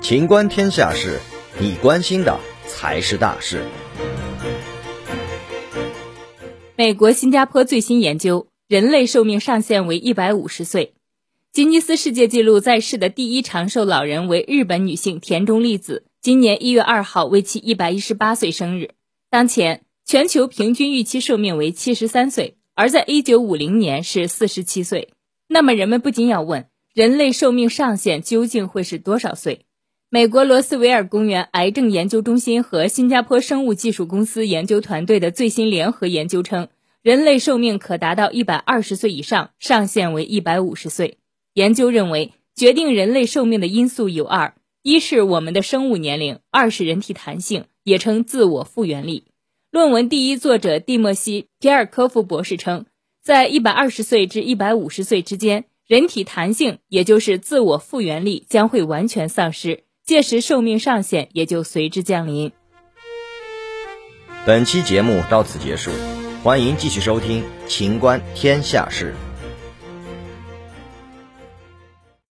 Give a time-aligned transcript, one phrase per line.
[0.00, 1.20] 情观天下事，
[1.60, 3.62] 你关心的才是大事。
[6.76, 10.94] 美国、新加坡最新研究，人类寿命上限为一百五十岁。
[11.52, 18.92] 吉尼斯世界纪录在世的第一长寿老人为日本女性田中丽子，今年一月二号为其一百一十八岁生日。
[19.28, 25.10] 当前全球平均预期寿命为七十三岁，而在一九五零年是四十七岁。
[25.48, 26.66] 那么人们不禁要问：
[26.98, 29.66] 人类寿命上限究竟会是多少岁？
[30.10, 36.66] 美国罗斯维尔公园癌症研究中心和新加坡生物技术公司研究团队的最新联合研究称，
[37.00, 41.18] 人类寿命可达到一百二十岁以上，上限为一百五十岁。
[41.54, 49.26] 研究认为，决定人类寿命的因素有二：一是我们的生物年龄，二是人体弹性，也称自我复原力。
[49.70, 52.86] 论文第一作者蒂莫西·皮尔科夫博士称，
[53.22, 62.52] 在一百二十岁至一百五十岁之间，人体弹性，也就是自我复原力将会完全丧失，届时寿命上限也就随之降临。
[64.44, 65.90] 本期节目到此结束，
[66.44, 69.14] 欢迎继续收听《秦观天下事》。